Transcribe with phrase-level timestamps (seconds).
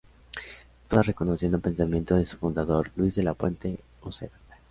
[0.87, 4.31] Todas reconociendo pensamiento de su fundador Luis de la Puente Uceda.